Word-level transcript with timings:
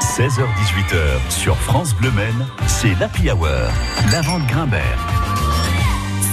16h18h 0.00 1.30
sur 1.30 1.56
France 1.56 1.94
Bleu 1.94 2.10
Men, 2.10 2.46
c'est 2.66 2.94
l'Happy 2.98 3.30
Hour, 3.30 3.48
la 4.10 4.20
vente 4.22 4.46
Grimbert. 4.46 4.98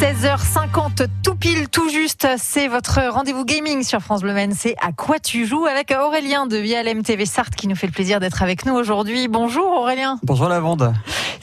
16h50, 0.00 1.06
tout 1.22 1.34
pile, 1.34 1.68
tout 1.68 1.88
juste, 1.88 2.26
c'est 2.36 2.68
votre 2.68 3.00
rendez-vous 3.10 3.44
gaming 3.44 3.82
sur 3.82 4.00
France 4.00 4.22
Bleu 4.22 4.34
Men. 4.34 4.52
C'est 4.52 4.76
à 4.82 4.92
quoi 4.92 5.18
tu 5.18 5.46
joues 5.46 5.66
avec 5.66 5.90
Aurélien 5.90 6.46
de 6.46 6.56
VLM 6.58 7.02
TV 7.02 7.24
Sarthe 7.24 7.54
qui 7.54 7.66
nous 7.66 7.76
fait 7.76 7.86
le 7.86 7.92
plaisir 7.92 8.20
d'être 8.20 8.42
avec 8.42 8.66
nous 8.66 8.74
aujourd'hui. 8.74 9.26
Bonjour 9.26 9.66
Aurélien. 9.66 10.18
Bonjour 10.22 10.48
Lavande. 10.48 10.92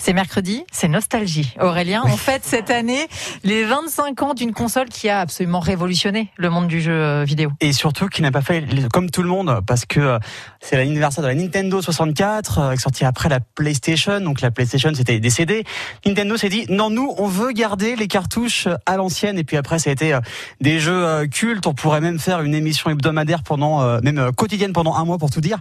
C'est 0.06 0.12
mercredi, 0.12 0.66
c'est 0.70 0.90
nostalgie. 0.90 1.56
Aurélien, 1.62 2.02
en 2.04 2.18
fait, 2.18 2.44
cette 2.44 2.70
année, 2.72 3.08
les 3.46 3.64
25 3.64 4.22
ans 4.22 4.34
d'une 4.34 4.52
console 4.52 4.90
qui 4.90 5.08
a 5.08 5.22
absolument 5.22 5.62
révolutionné 5.62 6.30
le 6.36 6.50
monde 6.50 6.68
du 6.68 6.82
jeu 6.82 6.92
euh, 6.92 7.24
vidéo. 7.24 7.52
Et 7.62 7.72
surtout 7.72 8.10
qui 8.10 8.22
n'a 8.22 8.30
pas 8.30 8.42
fait 8.42 8.66
comme 8.92 9.10
tout 9.10 9.24
le 9.24 9.30
monde, 9.30 9.62
parce 9.66 9.86
que 9.86 10.02
euh, 10.02 10.20
c'est 10.60 10.76
l'anniversaire 10.76 11.24
de 11.24 11.30
la 11.30 11.36
Nintendo 11.36 11.82
64, 11.82 12.60
euh, 12.60 12.76
sortie 12.76 13.06
après 13.06 13.30
la 13.30 13.40
PlayStation. 13.40 14.20
Donc 14.20 14.42
la 14.42 14.52
PlayStation, 14.52 14.92
c'était 14.94 15.22
décédé. 15.22 15.64
Nintendo 16.06 16.36
s'est 16.36 16.50
dit, 16.50 16.66
non, 16.68 16.90
nous, 16.90 17.14
on 17.18 17.28
veut 17.28 17.54
garder 17.54 17.96
les 17.96 18.10
cartouches 18.10 18.68
à 18.86 18.98
l'ancienne. 18.98 19.38
Et 19.38 19.46
puis 19.46 19.56
après, 19.56 19.80
ça 19.80 19.90
a 19.90 19.94
été 19.94 20.20
des 20.60 20.82
jeux 20.82 21.28
cultes. 21.28 21.66
On 21.66 21.74
pourrait 21.74 22.02
même 22.02 22.20
faire 22.20 22.42
une 22.42 22.56
émission 22.56 22.90
hebdomadaire 22.90 23.42
pendant, 23.42 24.02
même 24.02 24.34
quotidienne 24.36 24.74
pendant 24.74 24.96
un 24.96 25.06
mois 25.06 25.18
pour 25.18 25.30
tout 25.30 25.40
dire. 25.40 25.60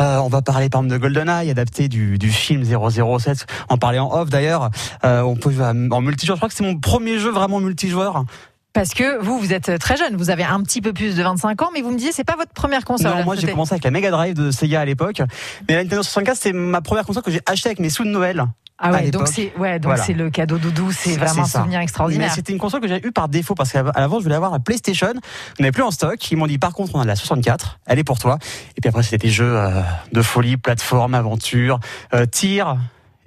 on 0.00 0.28
va 0.28 0.42
parler 0.42 0.68
par 0.68 0.82
exemple 0.82 0.88
de 0.88 0.98
GoldenEye, 0.98 1.48
adapté 1.48 1.86
du, 1.86 2.18
du 2.18 2.32
film 2.32 2.64
007. 2.64 3.46
En 3.68 3.78
parler 3.84 3.98
en 3.98 4.10
off 4.10 4.30
d'ailleurs. 4.30 4.70
Euh, 5.04 5.20
on 5.20 5.36
peut 5.36 5.50
jouer 5.50 5.66
en 5.66 6.00
multijoueur. 6.00 6.36
Je 6.36 6.40
crois 6.40 6.48
que 6.48 6.54
c'est 6.54 6.64
mon 6.64 6.78
premier 6.78 7.18
jeu 7.18 7.30
vraiment 7.30 7.60
multijoueur. 7.60 8.24
Parce 8.72 8.94
que 8.94 9.22
vous, 9.22 9.38
vous 9.38 9.52
êtes 9.52 9.78
très 9.78 9.96
jeune, 9.96 10.16
vous 10.16 10.30
avez 10.30 10.42
un 10.42 10.60
petit 10.62 10.80
peu 10.80 10.92
plus 10.92 11.14
de 11.14 11.22
25 11.22 11.62
ans, 11.62 11.70
mais 11.72 11.82
vous 11.82 11.90
me 11.90 11.96
disiez 11.96 12.10
c'est 12.10 12.24
pas 12.24 12.34
votre 12.34 12.52
première 12.52 12.84
console. 12.84 13.12
Non, 13.14 13.24
moi 13.24 13.36
j'ai 13.36 13.46
commencé 13.46 13.74
avec 13.74 13.84
la 13.84 13.90
Mega 13.90 14.10
Drive 14.10 14.34
de 14.34 14.50
Sega 14.50 14.80
à 14.80 14.84
l'époque, 14.84 15.20
mais 15.68 15.76
la 15.76 15.84
Nintendo 15.84 16.02
64 16.02 16.36
c'est 16.36 16.52
ma 16.52 16.80
première 16.80 17.04
console 17.04 17.22
que 17.22 17.30
j'ai 17.30 17.40
achetée 17.46 17.68
avec 17.68 17.78
mes 17.78 17.90
sous 17.90 18.04
de 18.04 18.08
Noël. 18.08 18.44
Ah 18.78 18.90
ouais, 18.90 19.10
donc 19.12 19.28
c'est 19.28 19.52
ouais, 19.56 19.78
donc 19.78 19.96
c'est 19.98 20.14
le 20.14 20.30
cadeau 20.30 20.58
doudou, 20.58 20.90
c'est 20.90 21.16
vraiment 21.16 21.42
un 21.42 21.46
souvenir 21.46 21.78
extraordinaire. 21.80 22.32
C'était 22.34 22.52
une 22.52 22.58
console 22.58 22.80
que 22.80 22.88
j'ai 22.88 23.06
eu 23.06 23.12
par 23.12 23.28
défaut 23.28 23.54
parce 23.54 23.70
qu'à 23.70 23.84
l'avant 23.94 24.18
je 24.18 24.24
voulais 24.24 24.34
avoir 24.34 24.50
la 24.50 24.58
PlayStation, 24.58 25.12
on 25.14 25.62
n'avait 25.62 25.70
plus 25.70 25.84
en 25.84 25.92
stock. 25.92 26.30
Ils 26.32 26.36
m'ont 26.36 26.48
dit 26.48 26.58
par 26.58 26.72
contre 26.72 26.96
on 26.96 27.00
a 27.00 27.04
la 27.04 27.14
64, 27.14 27.78
elle 27.86 28.00
est 28.00 28.04
pour 28.04 28.18
toi. 28.18 28.38
Et 28.76 28.80
puis 28.80 28.88
après 28.88 29.04
c'était 29.04 29.18
des 29.18 29.30
jeux 29.30 29.56
euh, 29.56 29.80
de 30.10 30.22
folie, 30.22 30.56
plateforme, 30.56 31.14
aventure, 31.14 31.78
euh, 32.12 32.26
tir. 32.26 32.76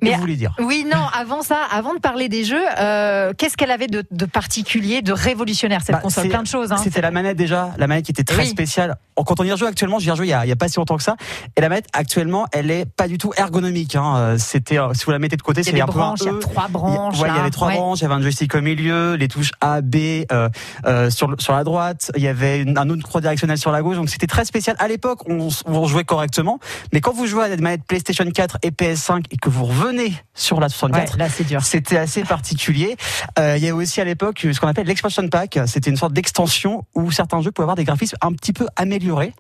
Mais 0.02 0.14
vous 0.14 0.22
voulez 0.22 0.36
dire 0.36 0.56
Oui, 0.59 0.86
non. 0.90 1.06
Avant 1.14 1.42
ça, 1.42 1.59
avant 1.72 1.94
de 1.94 2.00
parler 2.00 2.30
des 2.30 2.44
jeux, 2.44 2.64
euh, 2.80 3.34
qu'est-ce 3.38 3.58
qu'elle 3.58 3.72
avait 3.72 3.88
de, 3.88 4.04
de, 4.12 4.26
particulier, 4.26 5.02
de 5.02 5.12
révolutionnaire 5.12 5.81
cette 5.81 5.95
bah, 5.95 6.02
console? 6.02 6.30
Plein 6.30 6.44
de 6.44 6.48
choses. 6.48 6.72
Hein. 6.72 6.78
C'était 6.78 7.02
la 7.02 7.12
manette 7.12 7.38
déjà, 7.38 7.72
la 7.78 7.88
manette 7.88 8.06
qui 8.06 8.12
était 8.12 8.23
très 8.23 8.45
spéciale. 8.45 8.98
Quand 9.16 9.39
on 9.39 9.44
y 9.44 9.52
rejoue 9.52 9.66
actuellement, 9.66 9.98
j'y 9.98 10.12
rejoue 10.12 10.23
il 10.23 10.30
y, 10.30 10.34
a, 10.34 10.45
il 10.45 10.50
y 10.50 10.52
a 10.52 10.56
pas 10.56 10.67
si 10.67 10.78
longtemps 10.78 10.98
que 10.98 11.04
ça, 11.04 11.16
et 11.56 11.62
la 11.62 11.70
manette 11.70 11.88
actuellement, 11.94 12.45
elle 12.52 12.70
est 12.70 12.86
pas 12.86 13.08
du 13.08 13.17
tout 13.17 13.31
ergonomique. 13.36 13.95
Hein. 13.95 14.16
Euh, 14.17 14.38
c'était 14.38 14.78
euh, 14.78 14.94
si 14.94 15.06
vous 15.06 15.12
la 15.12 15.17
mettez 15.17 15.38
de 15.38 15.42
côté, 15.42 15.64
c'est 15.64 15.80
un 15.81 15.88
peu 15.88 16.00
un 16.00 16.14
Il 16.20 16.26
y 16.26 16.30
a 16.30 16.39
trois 16.39 16.67
branches. 16.67 17.16
Il 17.17 17.22
y, 17.22 17.30
il 17.30 17.36
y 17.36 17.39
avait 17.39 17.50
trois 17.50 17.72
branches. 17.72 18.00
Il 18.00 18.04
y 18.04 18.06
avait 18.06 18.14
un 18.14 18.22
joystick 18.22 18.54
au 18.54 18.61
milieu, 18.61 19.16
les 19.16 19.28
touches 19.28 19.52
A, 19.59 19.82
B 19.82 19.95
euh, 20.32 20.50
euh, 20.86 21.09
sur 21.09 21.34
sur 21.39 21.54
la 21.54 21.64
droite. 21.64 22.11
Il 22.16 22.22
y 22.22 22.28
avait 22.28 22.59
une, 22.59 22.78
un 22.78 22.89
autre 22.89 23.04
croix 23.04 23.22
directionnelle 23.22 23.58
sur 23.58 23.72
la 23.72 23.82
gauche. 23.82 23.95
Donc 23.95 24.09
c'était 24.09 24.28
très 24.28 24.45
spécial. 24.45 24.76
À 24.78 24.88
l'époque, 24.88 25.22
on, 25.28 25.50
on 25.66 25.88
jouait 25.88 26.04
correctement, 26.04 26.59
mais 26.94 27.02
quand 27.02 27.14
vous 27.14 27.26
jouez 27.26 27.45
à 27.45 27.48
la 27.48 27.58
manette 27.58 27.86
PlayStation 27.88 28.26
4 28.30 28.59
et 28.61 28.70
PS5 28.70 29.23
et 29.32 29.38
que 29.38 29.50
vous 29.50 29.66
revenez 29.66 29.86
sur 30.33 30.59
la 30.59 30.69
64. 30.69 31.17
là, 31.17 31.30
c'est 31.30 31.45
dur. 31.45 31.61
C'était 31.61 31.97
assez 31.97 32.23
particulier. 32.23 32.95
Euh, 33.39 33.57
il 33.57 33.63
y 33.63 33.69
a 33.69 33.75
aussi 33.75 34.02
à 34.02 34.03
l'époque 34.03 34.39
ce 34.52 34.59
qu'on 34.59 34.67
appelle 34.67 34.88
l'expansion 34.88 35.27
pack. 35.30 35.59
C'était 35.66 35.89
une 35.89 35.97
sorte 35.97 36.13
d'extension 36.13 36.85
où 36.95 37.11
certains 37.11 37.41
jeux 37.41 37.52
pouvaient 37.52 37.63
avoir 37.63 37.75
des 37.75 37.83
graphismes 37.83 38.17
un 38.21 38.33
petit 38.33 38.53
peu 38.53 38.67
améliorés, 38.75 39.33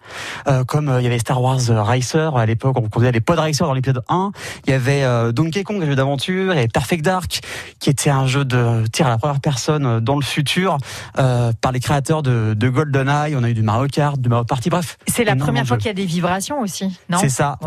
euh, 0.47 0.63
comme 0.63 0.89
euh, 0.89 1.01
il 1.01 1.03
y 1.03 1.07
avait 1.07 1.19
Star 1.19 1.41
Wars 1.41 1.59
Racer 1.67 2.35
à 2.35 2.45
l'époque, 2.45 2.77
on 2.77 2.89
connaissait 2.89 3.11
les 3.11 3.21
Pod 3.21 3.39
Racer 3.39 3.65
dans 3.65 3.73
l'épisode 3.73 4.03
1. 4.09 4.31
Il 4.65 4.71
y 4.71 4.73
avait 4.73 5.03
euh, 5.03 5.31
Donkey 5.31 5.63
Kong, 5.63 5.81
un 5.81 5.85
jeu 5.85 5.95
d'aventure, 5.95 6.53
et 6.57 6.67
Perfect 6.67 7.03
Dark, 7.03 7.39
qui 7.79 7.89
était 7.89 8.09
un 8.09 8.27
jeu 8.27 8.45
de 8.45 8.85
tir 8.91 9.07
à 9.07 9.09
la 9.09 9.17
première 9.17 9.39
personne 9.39 9.85
euh, 9.85 9.99
dans 9.99 10.15
le 10.15 10.23
futur 10.23 10.77
euh, 11.17 11.51
par 11.61 11.71
les 11.71 11.79
créateurs 11.79 12.23
de, 12.23 12.53
de 12.55 12.69
GoldenEye. 12.69 13.35
On 13.35 13.43
a 13.43 13.49
eu 13.49 13.53
du 13.53 13.61
Mario 13.61 13.87
Kart, 13.87 14.19
du 14.19 14.29
Mario 14.29 14.45
Party, 14.45 14.69
bref. 14.69 14.97
C'est 15.07 15.23
la 15.23 15.35
première 15.35 15.65
fois 15.65 15.77
qu'il 15.77 15.87
y 15.87 15.89
a 15.89 15.93
des 15.93 16.05
vibrations 16.05 16.59
aussi, 16.61 16.97
non? 17.09 17.19
C'est 17.19 17.29
ça. 17.29 17.57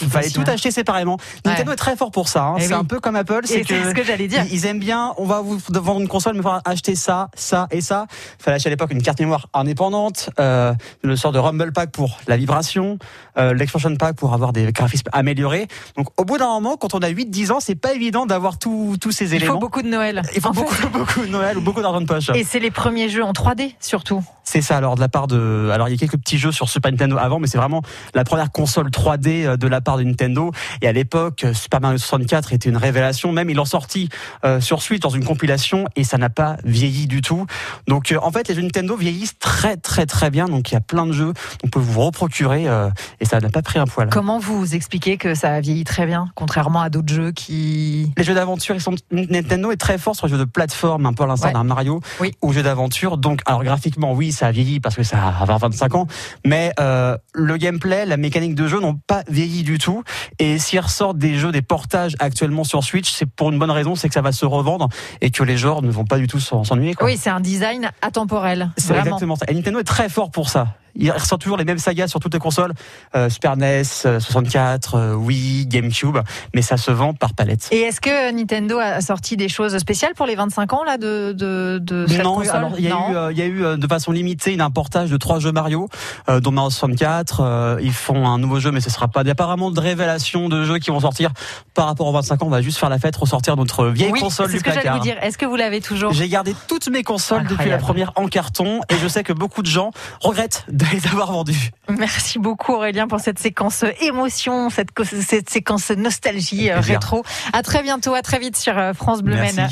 Il 0.00 0.08
fallait 0.08 0.30
tout 0.30 0.44
acheter 0.46 0.70
séparément. 0.70 1.18
Nintendo 1.44 1.72
est 1.72 1.76
très 1.76 1.96
fort 1.96 2.10
pour 2.10 2.23
ça. 2.28 2.44
Hein. 2.44 2.56
Eh 2.58 2.62
c'est 2.62 2.72
un 2.72 2.84
peu 2.84 3.00
comme 3.00 3.16
Apple, 3.16 3.42
c'est 3.44 3.62
que, 3.62 3.74
ce 3.74 3.94
que 3.94 4.04
j'allais 4.04 4.28
dire. 4.28 4.44
Ils 4.50 4.66
aiment 4.66 4.78
bien, 4.78 5.14
on 5.18 5.24
va 5.24 5.40
vous 5.40 5.58
vendre 5.70 6.00
une 6.00 6.08
console, 6.08 6.34
mais 6.34 6.42
il 6.44 6.60
acheter 6.70 6.94
ça, 6.94 7.28
ça 7.34 7.66
et 7.70 7.80
ça. 7.80 8.06
Il 8.38 8.42
fallait 8.42 8.56
acheter 8.56 8.68
à 8.68 8.70
l'époque 8.70 8.92
une 8.92 9.02
carte 9.02 9.20
mémoire 9.20 9.48
indépendante, 9.52 10.30
euh, 10.38 10.74
le 11.02 11.16
sort 11.16 11.32
de 11.32 11.38
Rumble 11.38 11.72
Pack 11.72 11.90
pour 11.90 12.18
la 12.26 12.36
vibration, 12.36 12.98
euh, 13.38 13.54
l'expansion 13.54 13.94
pack 13.96 14.16
pour 14.16 14.34
avoir 14.34 14.52
des 14.52 14.72
graphismes 14.72 15.08
améliorés. 15.12 15.68
Donc 15.96 16.08
au 16.20 16.24
bout 16.24 16.38
d'un 16.38 16.48
moment, 16.48 16.76
quand 16.76 16.94
on 16.94 17.00
a 17.00 17.08
8-10 17.08 17.52
ans, 17.52 17.60
c'est 17.60 17.74
pas 17.74 17.94
évident 17.94 18.26
d'avoir 18.26 18.58
tous 18.58 18.98
ces 19.10 19.34
éléments. 19.34 19.52
Il 19.52 19.54
faut 19.54 19.60
beaucoup 19.60 19.82
de 19.82 19.88
Noël. 19.88 20.22
Il 20.34 20.40
faut 20.40 20.52
beaucoup, 20.52 20.74
beaucoup 20.92 21.20
de 21.20 21.26
Noël 21.26 21.58
ou 21.58 21.60
beaucoup 21.60 21.82
d'argent 21.82 22.00
de 22.00 22.06
poche. 22.06 22.30
Et 22.34 22.44
c'est 22.44 22.60
les 22.60 22.70
premiers 22.70 23.08
jeux 23.08 23.24
en 23.24 23.32
3D 23.32 23.74
surtout. 23.80 24.22
C'est 24.54 24.62
ça, 24.62 24.76
alors 24.76 24.94
de 24.94 25.00
la 25.00 25.08
part 25.08 25.26
de. 25.26 25.68
Alors 25.72 25.88
il 25.88 25.90
y 25.90 25.94
a 25.94 25.98
quelques 25.98 26.16
petits 26.16 26.38
jeux 26.38 26.52
sur 26.52 26.68
Super 26.68 26.92
Nintendo 26.92 27.16
avant, 27.18 27.40
mais 27.40 27.48
c'est 27.48 27.58
vraiment 27.58 27.82
la 28.14 28.22
première 28.22 28.52
console 28.52 28.88
3D 28.88 29.46
euh, 29.46 29.56
de 29.56 29.66
la 29.66 29.80
part 29.80 29.98
de 29.98 30.04
Nintendo. 30.04 30.52
Et 30.80 30.86
à 30.86 30.92
l'époque, 30.92 31.44
Super 31.54 31.80
Mario 31.80 31.98
64 31.98 32.52
était 32.52 32.68
une 32.68 32.76
révélation. 32.76 33.32
Même 33.32 33.50
ils 33.50 33.56
l'ont 33.56 33.64
sorti 33.64 34.10
euh, 34.44 34.60
sur 34.60 34.80
Switch 34.80 35.00
dans 35.00 35.10
une 35.10 35.24
compilation 35.24 35.86
et 35.96 36.04
ça 36.04 36.18
n'a 36.18 36.30
pas 36.30 36.56
vieilli 36.62 37.08
du 37.08 37.20
tout. 37.20 37.46
Donc 37.88 38.12
euh, 38.12 38.18
en 38.22 38.30
fait, 38.30 38.46
les 38.46 38.54
jeux 38.54 38.62
Nintendo 38.62 38.94
vieillissent 38.94 39.40
très 39.40 39.76
très 39.76 40.06
très 40.06 40.30
bien. 40.30 40.46
Donc 40.46 40.70
il 40.70 40.74
y 40.74 40.76
a 40.76 40.80
plein 40.80 41.06
de 41.06 41.12
jeux, 41.12 41.32
on 41.64 41.68
peut 41.68 41.80
vous 41.80 42.02
reprocurer 42.02 42.66
et 43.18 43.24
ça 43.24 43.40
n'a 43.40 43.50
pas 43.50 43.62
pris 43.62 43.80
un 43.80 43.86
poil. 43.86 44.08
Comment 44.08 44.38
vous 44.38 44.76
expliquez 44.76 45.16
que 45.16 45.34
ça 45.34 45.52
a 45.52 45.60
vieilli 45.60 45.82
très 45.82 46.06
bien, 46.06 46.28
contrairement 46.36 46.80
à 46.80 46.90
d'autres 46.90 47.12
jeux 47.12 47.32
qui. 47.32 48.12
Les 48.16 48.22
jeux 48.22 48.34
d'aventure, 48.34 48.76
ils 48.76 48.80
sont 48.80 48.94
Nintendo 49.10 49.72
est 49.72 49.76
très 49.76 49.98
fort 49.98 50.14
sur 50.14 50.28
les 50.28 50.32
jeux 50.32 50.38
de 50.38 50.44
plateforme, 50.44 51.06
un 51.06 51.12
peu 51.12 51.24
à 51.24 51.26
l'instar 51.26 51.52
d'un 51.52 51.64
Mario, 51.64 52.00
oui. 52.20 52.30
ou 52.40 52.52
jeux 52.52 52.62
d'aventure. 52.62 53.18
Donc 53.18 53.40
alors 53.46 53.64
graphiquement, 53.64 54.12
oui 54.12 54.30
ça 54.30 54.43
a 54.46 54.52
vieilli 54.52 54.80
parce 54.80 54.96
que 54.96 55.02
ça 55.02 55.18
a 55.18 55.42
avoir 55.42 55.58
25 55.58 55.94
ans, 55.94 56.06
mais 56.44 56.72
euh, 56.80 57.16
le 57.32 57.56
gameplay, 57.56 58.06
la 58.06 58.16
mécanique 58.16 58.54
de 58.54 58.66
jeu 58.66 58.80
n'ont 58.80 58.98
pas 59.06 59.22
vieilli 59.28 59.62
du 59.62 59.78
tout. 59.78 60.02
Et 60.38 60.58
s'ils 60.58 60.80
ressortent 60.80 61.18
des 61.18 61.36
jeux, 61.36 61.52
des 61.52 61.62
portages 61.62 62.16
actuellement 62.18 62.64
sur 62.64 62.82
Switch, 62.82 63.10
c'est 63.10 63.26
pour 63.26 63.50
une 63.50 63.58
bonne 63.58 63.70
raison, 63.70 63.94
c'est 63.94 64.08
que 64.08 64.14
ça 64.14 64.22
va 64.22 64.32
se 64.32 64.46
revendre 64.46 64.88
et 65.20 65.30
que 65.30 65.42
les 65.42 65.56
joueurs 65.56 65.82
ne 65.82 65.90
vont 65.90 66.04
pas 66.04 66.18
du 66.18 66.26
tout 66.26 66.40
s'ennuyer. 66.40 66.94
Oui, 67.00 67.16
c'est 67.16 67.30
un 67.30 67.40
design 67.40 67.90
atemporel. 68.02 68.70
C'est 68.76 68.96
exactement 68.96 69.36
ça. 69.36 69.46
Et 69.48 69.54
Nintendo 69.54 69.80
est 69.80 69.84
très 69.84 70.08
fort 70.08 70.30
pour 70.30 70.48
ça 70.48 70.76
il 70.96 71.10
ressort 71.10 71.38
toujours 71.38 71.56
les 71.56 71.64
mêmes 71.64 71.78
sagas 71.78 72.08
sur 72.08 72.20
toutes 72.20 72.34
les 72.34 72.40
consoles, 72.40 72.72
euh, 73.14 73.28
Super 73.28 73.56
NES, 73.56 73.84
64, 73.84 74.94
euh, 74.94 74.98
euh, 74.98 75.14
Wii, 75.14 75.66
GameCube, 75.66 76.18
mais 76.54 76.62
ça 76.62 76.76
se 76.76 76.90
vend 76.90 77.14
par 77.14 77.34
palette. 77.34 77.68
Et 77.72 77.80
est-ce 77.80 78.00
que 78.00 78.32
Nintendo 78.32 78.78
a 78.78 79.00
sorti 79.00 79.36
des 79.36 79.48
choses 79.48 79.76
spéciales 79.78 80.14
pour 80.14 80.26
les 80.26 80.34
25 80.34 80.72
ans 80.72 80.84
là 80.84 80.98
de 80.98 81.32
de, 81.32 81.78
de 81.82 82.06
cette 82.06 82.22
non, 82.22 82.36
console 82.36 82.66
il 82.78 82.84
y 82.84 82.88
a 82.88 83.10
eu 83.10 83.16
euh, 83.16 83.32
il 83.32 83.38
y 83.38 83.42
a 83.42 83.46
eu 83.46 83.76
de 83.76 83.86
façon 83.86 84.12
limitée 84.12 84.56
un 84.60 84.70
portage 84.70 85.10
de 85.10 85.16
trois 85.16 85.40
jeux 85.40 85.52
Mario, 85.52 85.88
dont 86.28 86.50
Mario 86.50 86.70
64. 86.70 87.78
ils 87.82 87.92
font 87.92 88.26
un 88.26 88.38
nouveau 88.38 88.60
jeu, 88.60 88.70
mais 88.70 88.80
ce 88.80 88.88
sera 88.88 89.08
pas. 89.08 89.22
Il 89.22 89.24
n'y 89.24 89.30
a 89.30 89.34
pas 89.34 89.46
vraiment 89.46 89.70
de 89.70 89.80
révélation 89.80 90.48
de 90.48 90.64
jeux 90.64 90.78
qui 90.78 90.90
vont 90.90 91.00
sortir 91.00 91.32
par 91.74 91.86
rapport 91.86 92.06
aux 92.06 92.12
25 92.12 92.42
ans. 92.42 92.46
On 92.46 92.50
va 92.50 92.62
juste 92.62 92.78
faire 92.78 92.88
la 92.88 92.98
fête, 92.98 93.16
ressortir 93.16 93.56
notre 93.56 93.88
vieille 93.88 94.12
console 94.12 94.50
du 94.50 94.58
ce 94.58 94.62
que 94.62 94.70
placard. 94.70 94.96
vous 94.96 95.02
dire. 95.02 95.16
Est-ce 95.22 95.36
que 95.36 95.46
vous 95.46 95.56
l'avez 95.56 95.80
toujours 95.80 96.12
J'ai 96.12 96.28
gardé 96.28 96.54
toutes 96.68 96.88
mes 96.88 97.02
consoles 97.02 97.46
depuis 97.46 97.68
la 97.68 97.78
première 97.78 98.12
en 98.16 98.28
carton, 98.28 98.80
et 98.88 98.96
je 99.02 99.08
sais 99.08 99.24
que 99.24 99.32
beaucoup 99.32 99.62
de 99.62 99.68
gens 99.68 99.90
regrettent 100.20 100.64
de 100.68 100.83
les 100.92 101.06
avoir 101.06 101.32
vendues. 101.32 101.70
Merci 101.88 102.38
beaucoup 102.38 102.72
Aurélien 102.72 103.06
pour 103.08 103.20
cette 103.20 103.38
séquence 103.38 103.84
émotion, 104.00 104.70
cette, 104.70 104.90
cette 105.22 105.50
séquence 105.50 105.90
nostalgie 105.90 106.70
rétro. 106.72 107.24
À 107.52 107.62
très 107.62 107.82
bientôt, 107.82 108.14
à 108.14 108.22
très 108.22 108.38
vite 108.38 108.56
sur 108.56 108.74
France 108.94 109.22
Bleu 109.22 109.36
Maine. 109.36 109.68